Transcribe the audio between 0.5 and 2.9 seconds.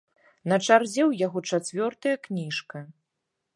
На чарзе ў яго чацвёртая кніжка.